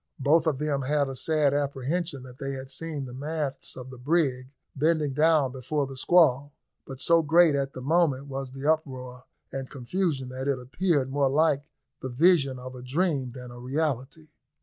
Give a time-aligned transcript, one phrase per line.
[0.17, 3.99] Both of them had a sad apprehension that they had seen the masts of the
[3.99, 6.53] brig bending down before the squall,
[6.87, 11.29] but so great at the moment was the uproar and confusion that it appeared more
[11.29, 11.63] like
[12.01, 14.29] the vision of a dream than a reality.